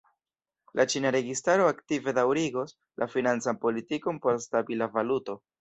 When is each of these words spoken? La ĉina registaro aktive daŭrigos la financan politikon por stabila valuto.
La 0.79 0.85
ĉina 0.93 1.11
registaro 1.15 1.67
aktive 1.73 2.15
daŭrigos 2.21 2.75
la 3.03 3.11
financan 3.15 3.63
politikon 3.67 4.23
por 4.25 4.45
stabila 4.51 4.93
valuto. 5.01 5.43